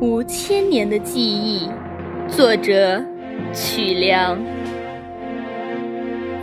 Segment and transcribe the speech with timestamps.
[0.00, 1.68] 五千年的记忆，
[2.26, 3.04] 作者
[3.52, 4.38] 曲梁。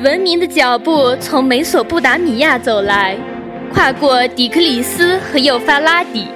[0.04, 3.18] 文明的脚步从美索不达米亚走来，
[3.74, 6.28] 跨过底克里斯和幼发拉底，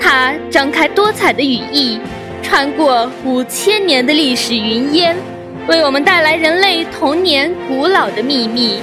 [0.00, 2.00] 它张开多彩的羽翼，
[2.42, 5.16] 穿过五千年的历史云烟，
[5.68, 8.80] 为我们带来人类童年古老的秘密。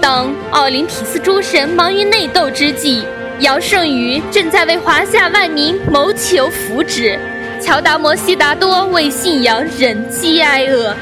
[0.00, 3.02] 当奥林匹斯诸神忙于内斗之际。
[3.40, 7.16] 尧舜禹正在为华夏万民谋求福祉，
[7.60, 10.92] 乔达摩悉达多为信仰忍饥挨饿，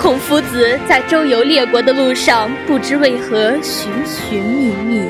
[0.00, 5.02] 孔夫子在周游列国的路上不知为何寻寻觅觅。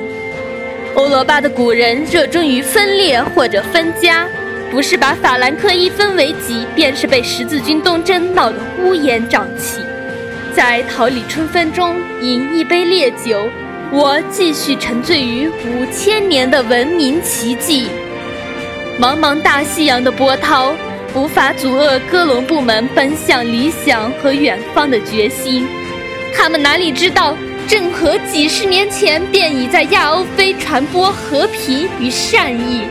[0.95, 4.27] 欧罗巴的古人热衷于分裂或者分家，
[4.70, 9.83] 不是把法兰克一分为己，便是被十字军东征闹得乌烟瘴气。
[10.55, 13.51] 在桃李春风中饮一杯烈酒。
[13.93, 17.89] 我继续沉醉于五千年的文明奇迹。
[19.01, 20.73] 茫茫大西洋的波涛
[21.12, 25.67] 无法阻遏哥伦布们奔向理想和远方的决心。
[26.33, 32.83] 他们哪里知道，郑和几十年前便已在亚欧非传播和平与善意。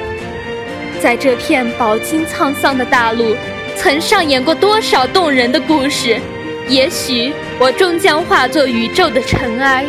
[1.02, 3.38] 在这片饱经沧桑的大陆，
[3.78, 6.20] 曾上演过多少动人的故事？
[6.68, 9.86] 也许我终将化作宇宙的尘埃。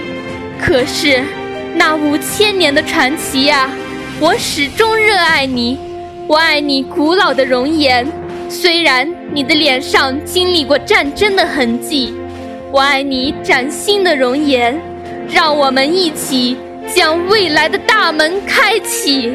[0.62, 1.20] 可是，
[1.74, 3.68] 那五千年的传奇呀，
[4.20, 5.78] 我始终热爱你。
[6.28, 8.06] 我爱你古老的容颜，
[8.48, 12.14] 虽然你的脸上经历过战争的痕迹。
[12.70, 14.80] 我爱你崭新的容颜，
[15.28, 16.56] 让我们一起
[16.94, 19.32] 将未来的大门开启。